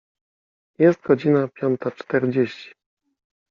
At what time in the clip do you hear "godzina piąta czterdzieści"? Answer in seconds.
1.01-2.73